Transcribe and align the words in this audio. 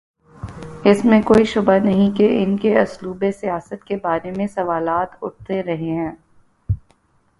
اس 0.85 1.03
میں 1.05 1.21
کوئی 1.21 1.43
شبہ 1.45 1.77
نہیں 1.83 2.09
کہ 2.17 2.29
ان 2.43 2.57
کے 2.57 2.79
اسلوب 2.79 3.23
سیاست 3.39 3.83
کے 3.83 3.95
بارے 4.03 4.31
میں 4.31 4.47
سوالات 4.47 5.15
اٹھتے 5.21 5.61
رہے 5.63 5.95
ہیں۔ 5.95 6.11